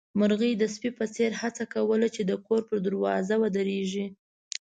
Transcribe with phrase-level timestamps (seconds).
[0.19, 4.05] مرغۍ د سپي په څېر هڅه کوله چې د کور پر دروازه ودرېږي.